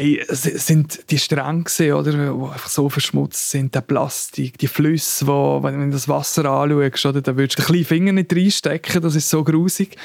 [0.00, 1.64] Hey, sind die Stränge,
[1.96, 6.44] oder, die einfach so verschmutzt sind, der Plastik, die Flüsse, wo, wenn du das Wasser
[6.44, 9.96] anschaust, oder, da würdest du den kleinen Finger nicht reinstecken, das ist so grusig.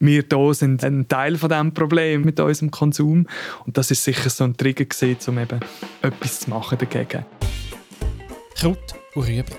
[0.00, 3.26] Wir hier sind ein Teil von diesem Problem mit unserem Konsum
[3.64, 5.60] und das ist sicher so ein Trigger gewesen, um eben
[6.02, 7.24] etwas zu machen dagegen.
[8.54, 8.76] Kraut
[9.14, 9.54] und Rüben.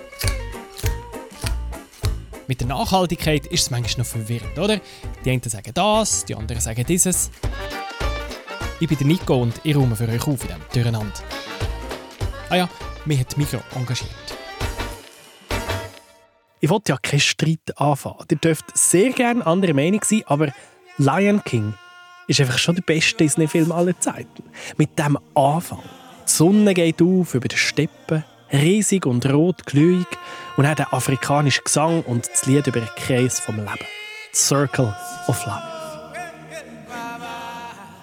[2.46, 4.80] Mit der Nachhaltigkeit ist es manchmal noch verwirrend, oder?
[5.24, 7.32] Die einen sagen das, die anderen sagen dieses.
[8.82, 11.12] Ich bin der Nico und ich räume für euch auf in diesem Durcheinander.
[12.48, 12.68] Ah ja,
[13.04, 14.10] mich hat Mikro engagiert.
[16.60, 18.24] Ich wollte ja keinen Streit anfangen.
[18.30, 20.48] Ihr dürft sehr gerne andere Meinung sein, aber
[20.96, 21.74] Lion King
[22.26, 24.44] ist einfach schon der beste Disney-Film aller Zeiten.
[24.78, 25.82] Mit dem Anfang.
[26.26, 30.06] Die Sonne geht auf über die Steppen, riesig und rot glühig
[30.56, 33.86] und hat der afrikanische Gesang und das Lied über den Kreis vom Leben.
[34.32, 34.94] Circle
[35.26, 35.80] of Life.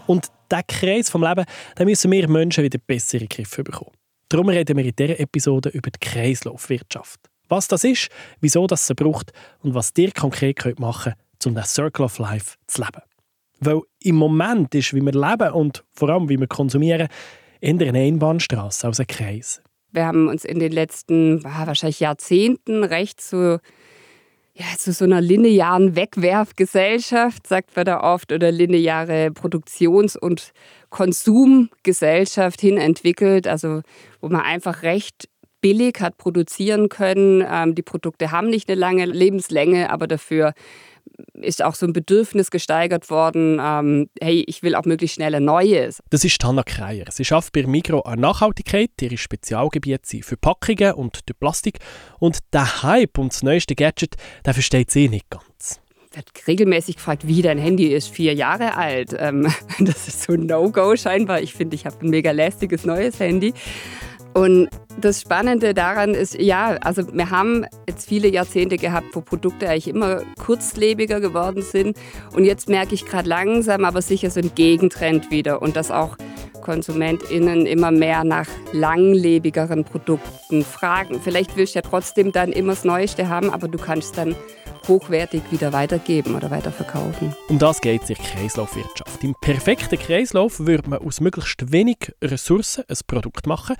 [0.05, 1.45] Und diesen Kreis vom Leben
[1.77, 3.91] den müssen wir Menschen wieder bessere Griffe bekommen.
[4.29, 7.19] Darum reden wir in dieser Episode über die Kreislaufwirtschaft.
[7.47, 8.09] Was das ist,
[8.41, 9.31] wieso das sie braucht
[9.61, 13.01] und was ihr konkret machen könnt, um das Circle of Life zu leben.
[13.59, 17.07] Weil im Moment ist, wie wir leben und vor allem, wie wir konsumieren,
[17.61, 19.61] eher eine Einbahnstraße als ein Kreis.
[19.91, 23.59] Wir haben uns in den letzten wahrscheinlich Jahrzehnten recht zu,
[24.57, 30.51] ja, zu so einer linearen Wegwerfgesellschaft, sagt man da oft, oder lineare Produktions- und
[30.89, 33.81] Konsumgesellschaft hin entwickelt, also
[34.19, 35.29] wo man einfach recht
[35.67, 37.43] billig hat produzieren können.
[37.45, 40.53] Ähm, die Produkte haben nicht eine lange Lebenslänge, aber dafür
[41.33, 45.43] ist auch so ein Bedürfnis gesteigert worden, ähm, hey, ich will auch möglichst schnell ein
[45.43, 45.99] neues.
[46.09, 47.05] Das ist Hanna Kreier.
[47.09, 48.91] Sie arbeitet bei Migro an Nachhaltigkeit.
[49.01, 51.79] Ihre Spezialgebiete sind für Packungen und durch Plastik.
[52.19, 55.81] Und der Hype um das neueste Gadget, der versteht sie nicht ganz
[56.17, 59.15] wird regelmäßig gefragt, wie dein Handy ist vier Jahre alt.
[59.17, 59.47] Ähm,
[59.79, 61.41] das ist so ein No-Go scheinbar.
[61.41, 63.53] Ich finde, ich habe ein mega lästiges neues Handy.
[64.37, 64.69] Und
[65.01, 69.87] das Spannende daran ist, ja, also wir haben jetzt viele Jahrzehnte gehabt, wo Produkte eigentlich
[69.87, 71.97] immer kurzlebiger geworden sind.
[72.35, 76.17] Und jetzt merke ich gerade langsam, aber sicher so ein Gegentrend wieder und dass auch
[76.61, 81.19] KonsumentInnen immer mehr nach langlebigeren Produkten fragen.
[81.19, 84.35] Vielleicht willst du ja trotzdem dann immer das Neueste haben, aber du kannst dann
[84.87, 87.35] hochwertig wieder weitergeben oder weiterverkaufen.
[87.49, 89.23] Um das geht es in Kreislaufwirtschaft.
[89.23, 93.75] Im perfekten Kreislauf würde man aus möglichst wenig Ressourcen ein Produkt machen,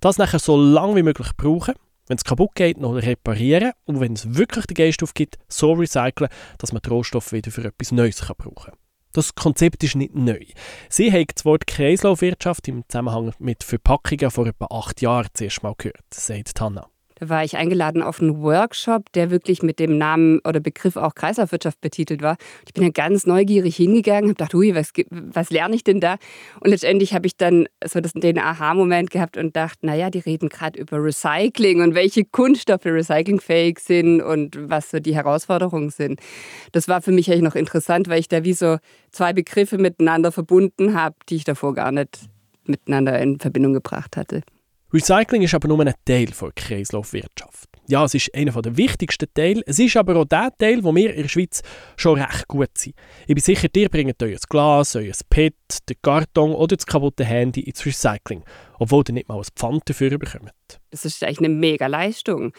[0.00, 1.74] das nachher so lange wie möglich brauchen,
[2.08, 6.30] wenn es kaputt geht, noch reparieren und wenn es wirklich den Geist aufgibt, so recyceln,
[6.58, 8.78] dass man den Rohstoff wieder für etwas Neues kann brauchen kann.
[9.12, 10.40] Das Konzept ist nicht neu.
[10.88, 15.74] Sie haben das Wort Kreislaufwirtschaft im Zusammenhang mit Verpackungen vor etwa acht Jahren zuerst mal
[15.76, 16.91] gehört, sagt Hanna.
[17.24, 21.80] War ich eingeladen auf einen Workshop, der wirklich mit dem Namen oder Begriff auch Kreislaufwirtschaft
[21.80, 22.36] betitelt war.
[22.66, 26.16] Ich bin ja ganz neugierig hingegangen, habe gedacht, ui, was, was lerne ich denn da?
[26.60, 30.80] Und letztendlich habe ich dann so den Aha-Moment gehabt und dachte, naja, die reden gerade
[30.80, 36.18] über Recycling und welche Kunststoffe recyclingfähig sind und was so die Herausforderungen sind.
[36.72, 38.78] Das war für mich eigentlich noch interessant, weil ich da wie so
[39.12, 42.18] zwei Begriffe miteinander verbunden habe, die ich davor gar nicht
[42.64, 44.42] miteinander in Verbindung gebracht hatte.
[44.92, 47.68] Recycling ist aber nur ein Teil der Kreislaufwirtschaft.
[47.88, 49.62] Ja, es ist einer der wichtigsten Teile.
[49.66, 51.62] Es ist aber auch der Teil, wo wir in der Schweiz
[51.96, 52.94] schon recht gut sind.
[53.26, 55.54] Ich bin sicher, ihr bringt euer Glas, euer PET,
[55.88, 58.44] den Karton oder das kaputte Handy ins Recycling,
[58.78, 60.52] obwohl ihr nicht mal ein Pfand dafür bekommt.
[60.90, 62.52] Das ist eigentlich eine mega Leistung.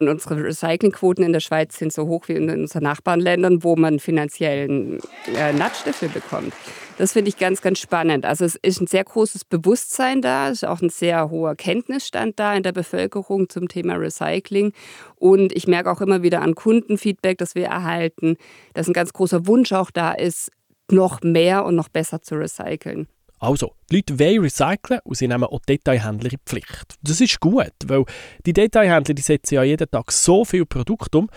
[0.00, 4.00] Und unsere Recyclingquoten in der Schweiz sind so hoch wie in unseren Nachbarländern, wo man
[4.00, 5.00] finanziellen
[5.36, 6.54] äh, Natsch dafür bekommt.
[6.96, 8.24] Das finde ich ganz, ganz spannend.
[8.24, 12.38] Also es ist ein sehr großes Bewusstsein da, es ist auch ein sehr hoher Kenntnisstand
[12.38, 14.72] da in der Bevölkerung zum Thema Recycling.
[15.16, 18.36] Und ich merke auch immer wieder an Kundenfeedback, das wir erhalten,
[18.74, 20.52] dass ein ganz großer Wunsch auch da ist,
[20.88, 23.08] noch mehr und noch besser zu recyceln.
[23.40, 26.94] Also, die Leute wollen recyceln und sie nehmen auch Detailhändler in Pflicht.
[27.02, 28.04] Das ist gut, weil
[28.46, 31.28] die Detailhändler die setzen ja jeden Tag so viel Produkte um.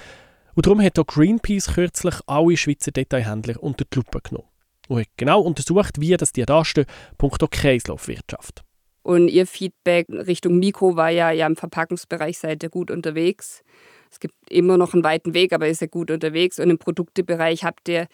[0.53, 4.47] Und darum hat auch Greenpeace kürzlich alle Schweizer Detailhändler unter die Lupe genommen
[4.87, 6.85] und genau untersucht, wie das die dastehen,
[7.17, 8.63] punkto Kreislaufwirtschaft.
[9.03, 13.63] Und Ihr Feedback Richtung Mikro war ja, ja im Verpackungsbereich seid ihr gut unterwegs.
[14.11, 16.59] Es gibt immer noch einen weiten Weg, aber ihr seid gut unterwegs.
[16.59, 18.07] Und im Produktebereich habt ihr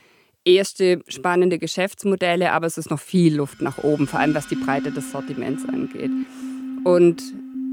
[0.46, 4.56] erste spannende Geschäftsmodelle, aber es ist noch viel Luft nach oben, vor allem was die
[4.56, 6.12] Breite des Sortiments angeht.
[6.84, 7.24] Und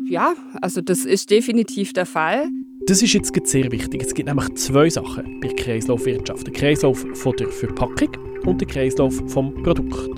[0.08, 2.48] ja, also das ist definitiv der Fall.
[2.86, 4.02] Das ist jetzt sehr wichtig.
[4.02, 6.46] Es gibt nämlich zwei Sachen bei Kreislaufwirtschaft.
[6.46, 10.10] Der Kreislauf von der Verpackung und der Kreislauf vom Produkt.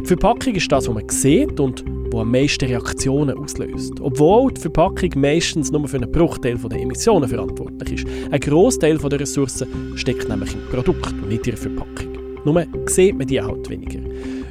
[0.00, 4.00] Die Verpackung ist das, was man sieht und wo am meisten Reaktionen auslöst.
[4.00, 8.06] Obwohl die Verpackung meistens nur für einen Bruchteil der Emissionen verantwortlich ist.
[8.30, 12.08] Ein Großteil der Ressourcen steckt nämlich im Produkt und nicht in der Verpackung.
[12.44, 14.00] Nur sieht man die halt weniger.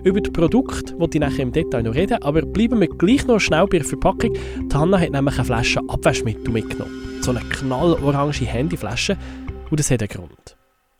[0.03, 3.39] Über das Produkt wollte ich nachher im Detail noch reden, aber bleiben wir gleich noch
[3.39, 4.33] schnell bei der Verpackung.
[4.33, 6.93] Die hat nämlich eine Flasche Abwaschmittel mitgenommen.
[7.21, 9.17] So eine knallorange Handyflasche.
[9.69, 10.58] Und das hat einen Grund.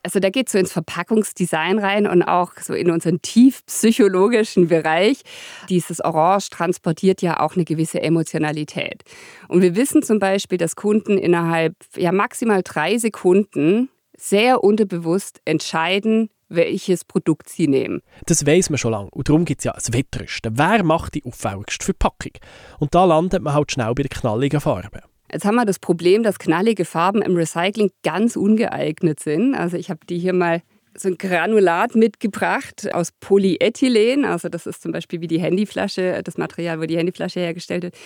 [0.10, 4.68] Also da geht es so ins Verpackungsdesign rein und auch so in unseren tief psychologischen
[4.68, 5.22] Bereich.
[5.70, 9.04] Dieses Orange transportiert ja auch eine gewisse Emotionalität.
[9.50, 16.32] Und wir wissen zum Beispiel, dass Kunden innerhalb ja maximal drei Sekunden sehr unterbewusst entscheiden,
[16.48, 18.02] welches Produkt sie nehmen.
[18.26, 20.58] Das weiß man schon lange und darum gibt es ja ein Wettrüsten.
[20.58, 22.32] Wer macht die auffälligste Verpackung?
[22.80, 25.02] Und da landet man halt schnell bei den knalligen Farben.
[25.32, 29.56] Jetzt haben wir das Problem, dass knallige Farben im Recycling ganz ungeeignet sind.
[29.56, 30.62] Also ich habe die hier mal
[30.96, 34.26] so ein Granulat mitgebracht aus Polyethylen.
[34.26, 37.98] Also das ist zum Beispiel wie die Handyflasche, das Material, wo die Handyflasche hergestellt wird.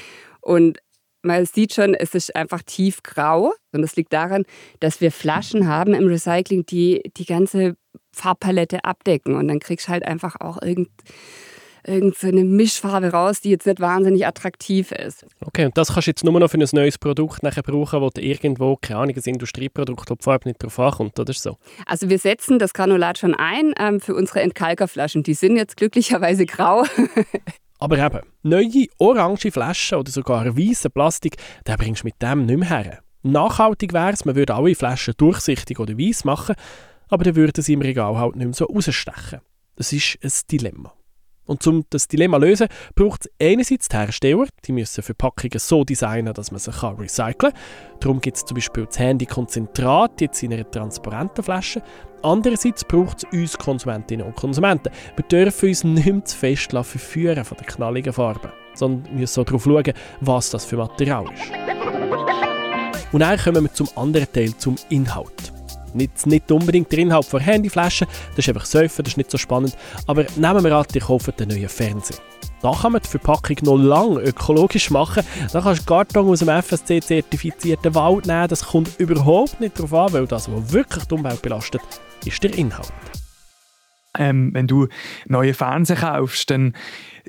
[0.42, 0.80] Und
[1.22, 3.54] man sieht schon, es ist einfach tiefgrau.
[3.72, 4.44] Und das liegt daran,
[4.82, 7.76] dass wir Flaschen haben im Recycling, die die ganze
[8.12, 9.36] Farbpalette abdecken.
[9.36, 10.90] Und dann kriegst du halt einfach auch irgend
[11.86, 15.26] irgendeine Mischfarbe raus, die jetzt nicht wahnsinnig attraktiv ist.
[15.42, 18.10] Okay, und das kannst du jetzt nur noch für ein neues Produkt nachher brauchen, wo
[18.10, 21.58] du irgendwo, keine Ahnung, ein Industrieprodukt, wo die Farbe nicht drauf ankommt, oder so?
[21.86, 25.24] Also wir setzen das Granulat schon ein ähm, für unsere Entkalkerflaschen.
[25.24, 26.84] Die sind jetzt glücklicherweise grau.
[27.80, 31.36] Aber eben, neue orange Flaschen oder sogar weiße Plastik,
[31.66, 33.00] da bringst du mit dem nicht mehr her.
[33.24, 36.56] Nachhaltig wäre es, man würde alle Flaschen durchsichtig oder weiß machen,
[37.10, 39.42] aber dann würden sie im Regal halt nicht mehr so rausstechen.
[39.76, 40.94] Das ist ein Dilemma.
[41.46, 45.84] Und um das Dilemma zu lösen, braucht es einerseits die Hersteller, die müssen Verpackungen so
[45.84, 47.54] designen, dass man sie recyceln kann.
[48.00, 51.82] Darum gibt es zum Beispiel das Handy-Konzentrat jetzt in einer transparenten Flasche.
[52.22, 54.92] Andererseits braucht es uns Konsumentinnen und Konsumenten.
[55.16, 59.44] Wir dürfen uns nicht mehr zu fest verführen von den knalligen Farben, sondern müssen so
[59.44, 61.52] darauf schauen, was das für Material ist.
[63.12, 65.54] Und dann kommen wir zum anderen Teil, zum Inhalt.
[65.96, 69.38] Nicht, nicht unbedingt der Inhalt von Handyflaschen, das ist einfach surfen, das ist nicht so
[69.38, 69.76] spannend.
[70.08, 72.18] Aber nehmen wir an, ihr kauft einen neuen Fernseher.
[72.62, 75.24] Da kann man die Verpackung noch lange ökologisch machen.
[75.52, 78.48] Da kannst du Karton aus dem FSC-zertifizierten Wald nehmen.
[78.48, 81.82] Das kommt überhaupt nicht darauf an, weil das, was wirklich die Umwelt belastet,
[82.24, 82.94] ist der Inhalt.
[84.18, 84.88] Ähm, wenn du
[85.28, 86.74] neue Fernseher kaufst, dann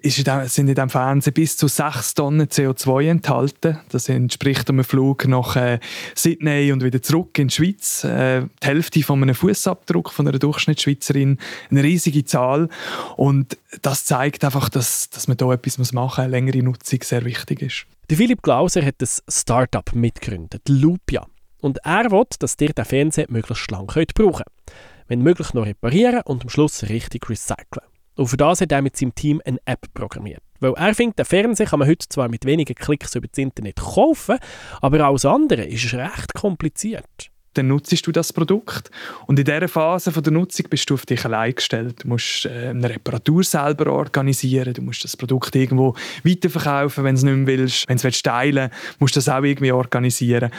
[0.02, 3.78] dem, sind in diesem Fernseher bis zu 6 Tonnen CO2 enthalten.
[3.90, 5.78] Das entspricht einem Flug nach äh,
[6.14, 8.04] Sydney und wieder zurück in die Schweiz.
[8.04, 11.38] Äh, die Hälfte von einem Fußabdruck von einer Durchschnittsschweizerin.
[11.70, 12.68] Eine riesige Zahl.
[13.16, 16.18] Und das zeigt einfach, dass, dass man da etwas machen muss.
[16.18, 17.86] Eine längere Nutzung sehr wichtig ist.
[18.10, 21.26] Philipp Glauser hat ein Start-up mitgegründet, Lupia.
[21.60, 24.44] Und er will, dass ihr den Fernseher möglichst lang brauchen könnt
[25.08, 27.86] wenn möglich noch reparieren und am Schluss richtig recyceln.
[28.16, 30.42] Und für das hat er mit seinem Team eine App programmiert.
[30.60, 33.76] Weil er findet, den Fernseher kann man heute zwar mit wenigen Klicks über das Internet
[33.76, 34.38] kaufen,
[34.80, 38.90] aber alles andere ist recht kompliziert dann nutzt du das Produkt.
[39.26, 42.02] Und in dieser Phase der Nutzung bist du auf dich allein gestellt.
[42.02, 47.18] Du musst äh, eine Reparatur selber organisieren, du musst das Produkt irgendwo weiterverkaufen, wenn du
[47.18, 47.88] es nicht mehr willst.
[47.88, 50.50] Wenn du es teilen willst, musst du das auch irgendwie organisieren.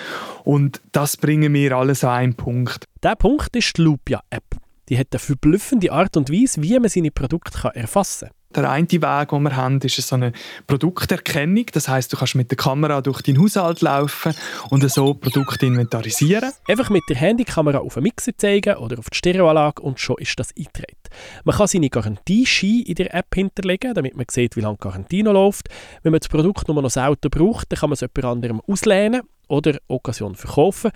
[0.44, 2.86] Und das bringen wir alles an einen Punkt.
[3.06, 4.56] Der Punkt ist die Lupia-App.
[4.90, 8.64] Die hat eine verblüffende Art und Weise, wie man seine Produkte erfassen kann.
[8.64, 10.32] Der eine Weg, den wir haben, ist so eine
[10.66, 11.68] Produkterkennung.
[11.72, 14.34] Das heißt, du kannst mit der Kamera durch deinen Haushalt laufen
[14.72, 16.52] und so Produkte inventarisieren.
[16.68, 20.40] Einfach mit der Handykamera auf einen Mixer zeigen oder auf die Stereoanlage und schon ist
[20.40, 20.98] das eingetragen.
[21.44, 25.22] Man kann seine Garantieschein in der App hinterlegen, damit man sieht, wie lange die Garantie
[25.22, 25.70] noch läuft.
[26.02, 29.22] Wenn man das Produkt nur noch selten braucht, dann kann man es jemand anderem auslehnen
[29.48, 30.90] oder Occasion verkaufen.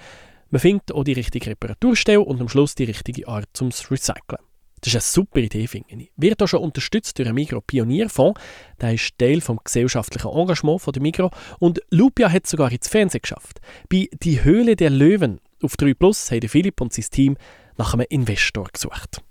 [0.52, 4.42] Man findet auch die richtige Reparaturstelle und am Schluss die richtige Art zum Recyceln.
[4.82, 6.12] Das ist eine super Idee, finde ich.
[6.16, 8.40] Wird auch schon unterstützt durch einen Migro Pionierfonds.
[8.82, 11.30] Der ist Teil des gesellschaftlichen Engagements der Migro.
[11.60, 13.60] Und Lupia hat sogar ins Fernsehen geschafft.
[13.90, 17.38] Bei «Die Höhle der Löwen» auf 3 Plus haben Philipp und sein Team
[17.78, 19.22] nach einem Investor gesucht.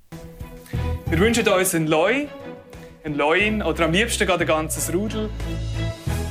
[1.08, 2.26] Wir wünschen uns einen Leu,
[3.02, 5.30] einen Leuin oder am liebsten gerade ein ganzes Rudel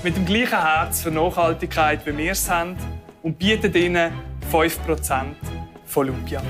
[0.04, 2.78] mit dem gleichen Herz für Nachhaltigkeit, wie wir es haben
[3.24, 4.14] und bieten ihnen
[4.52, 5.36] 5%
[5.86, 6.42] von Lupia.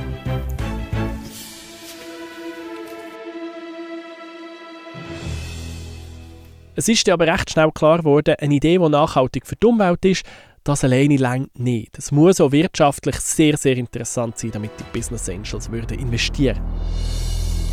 [6.76, 10.24] Es ist aber recht schnell klar geworden, eine Idee, die nachhaltig für die Umwelt ist,
[10.64, 11.98] das alleine längt nicht.
[11.98, 16.62] Es muss auch wirtschaftlich sehr, sehr interessant sein, damit die Business Angels würden investieren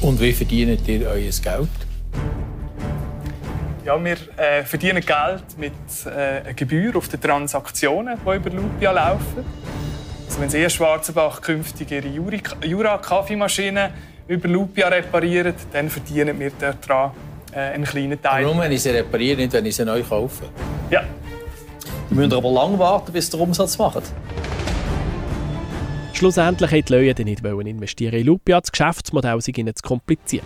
[0.00, 1.68] Und wie verdient ihr euer Geld?
[3.84, 5.72] Ja, wir äh, verdienen Geld mit
[6.06, 9.44] äh, einer Gebühr auf die Transaktionen, die über Lupia laufen.
[10.26, 12.08] Also wenn Sie Schwarzenbach künftig Ihre
[12.64, 13.90] Jura-Kaffeemaschine
[14.28, 17.12] über Lupia reparieren, dann verdienen wir daran
[17.52, 18.44] äh, einen kleinen Teil.
[18.44, 20.44] Warum, wenn ich sie repariere, nicht wenn ich sie neu kaufe?
[20.90, 21.02] Ja.
[22.08, 24.02] Wir müssen aber lange warten, bis der Umsatz macht.
[26.12, 28.60] Schlussendlich wollten die Leute nicht investieren in Lupia.
[28.60, 30.44] Das Geschäftsmodell sei ihnen zu kompliziert.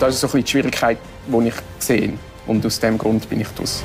[0.00, 2.12] Das ist so ein bisschen die Schwierigkeit, die ich sehe.
[2.46, 3.84] Und aus diesem Grund bin ich draus.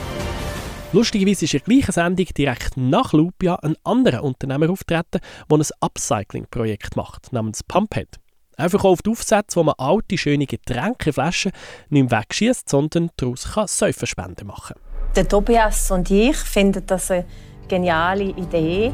[0.93, 5.19] Lustigerweise ist in der gleichen Sendung direkt nach Lupia ein anderer Unternehmer auftreten,
[5.51, 8.07] der ein Upcycling-Projekt macht, namens Pumphead.
[8.55, 11.51] Er verkauft Aufsätze, wo man alte, schöne Getränkeflaschen
[11.89, 15.13] nicht mehr wegschießt, sondern daraus Säufenspenden machen kann.
[15.15, 17.25] Der Tobias und ich finden das eine
[17.67, 18.93] geniale Idee.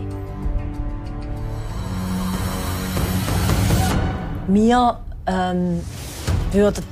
[4.47, 5.79] Wir ähm,
[6.51, 6.83] würden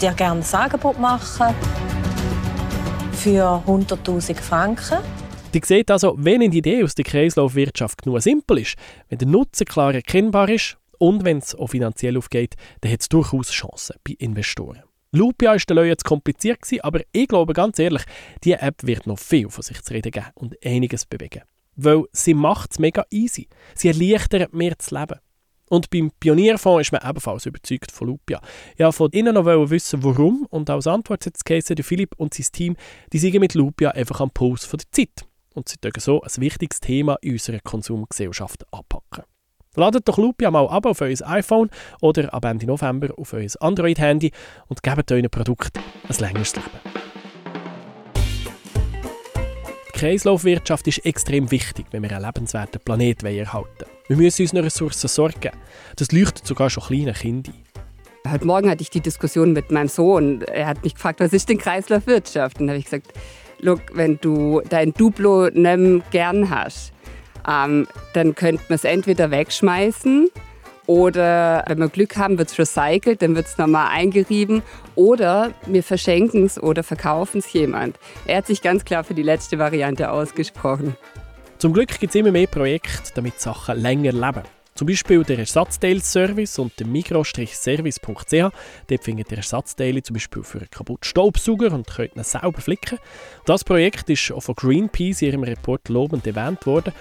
[0.00, 1.54] dir gerne ein Angebot machen
[3.16, 4.98] für 100.000 Franken.
[5.54, 8.76] Die seht also, wenn eine Idee aus der Kreislaufwirtschaft genug simpel ist,
[9.08, 13.08] wenn der Nutzen klar erkennbar ist und wenn es auch finanziell aufgeht, dann hat es
[13.08, 14.82] durchaus Chancen bei Investoren.
[15.12, 18.02] Lupia war der jetzt kompliziert, aber ich glaube ganz ehrlich,
[18.44, 21.42] diese App wird noch viel von sich zu reden geben und einiges bewegen.
[21.74, 23.48] Weil sie macht es mega easy.
[23.74, 25.18] Sie erleichtert mir das Leben.
[25.68, 28.40] Und beim Pionierfonds ist man ebenfalls überzeugt von Lupia.
[28.78, 30.46] Ja, von Ihnen noch wissen, warum.
[30.50, 32.76] Und als Antwort hat Käse, der Philipp und sein Team,
[33.12, 35.26] die sind mit Lupia einfach am Puls von der Zeit.
[35.54, 39.24] Und sie dürfen so ein wichtiges Thema in unserer Konsumgesellschaft anpacken.
[39.74, 41.70] Ladet doch Lupia mal ab auf euer iPhone
[42.00, 44.32] oder ab Ende November auf euer Android-Handy
[44.68, 46.95] und gebt euren Produkt ein längeres Leben.
[49.96, 53.90] Kreislaufwirtschaft ist extrem wichtig, wenn wir einen lebenswerten Planet erhalten wollen.
[54.08, 55.52] Wir müssen unseren Ressourcen sorgen.
[55.96, 57.54] Das leuchtet sogar schon kleinen Kindern.
[58.30, 60.42] Heute Morgen hatte ich die Diskussion mit meinem Sohn.
[60.42, 62.60] Er hat mich gefragt, was ist denn Kreislaufwirtschaft?
[62.60, 63.14] Und dann habe ich gesagt,
[63.60, 66.92] Look, wenn du dein Duplo nicht gern hast,
[67.48, 70.28] ähm, dann könnte man es entweder wegschmeißen
[70.86, 74.62] oder wenn wir Glück haben, wird es recycelt, dann wird es nochmal eingerieben.
[74.94, 77.98] Oder wir verschenken es oder verkaufen es jemand.
[78.26, 80.96] Er hat sich ganz klar für die letzte Variante ausgesprochen.
[81.58, 84.42] Zum Glück gibt es immer mehr Projekte, damit Sachen länger leben.
[84.74, 88.32] Zum Beispiel der Ersatzteilservice und der micro-service.ch.
[88.86, 92.98] Dort findet ihr Ersatzteile zum Beispiel für einen kaputten Staubsauger und könnt ihn selber flicken.
[93.46, 96.92] Das Projekt ist auch von Greenpeace in ihrem Report lobend erwähnt worden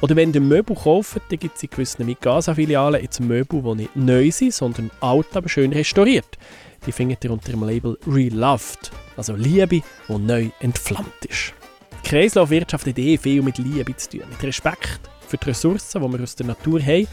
[0.00, 3.96] oder wenn ihr Möbel kauft, dann gibt es in gewissen Mikasa-Filialen jetzt Möbel, die nicht
[3.96, 6.38] neu sind, sondern alt, aber schön restauriert.
[6.86, 11.54] Die findet ihr unter dem Label Reloved, also Liebe, die neu entflammt ist.
[12.02, 16.12] Die Kreislaufwirtschaft hat eh viel mit Liebe zu tun, mit Respekt für die Ressourcen, die
[16.12, 17.06] wir aus der Natur haben.